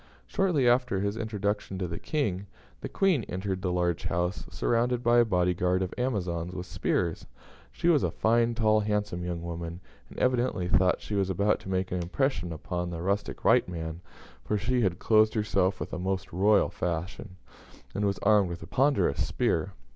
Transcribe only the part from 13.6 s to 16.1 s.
man, for she had clothed herself after a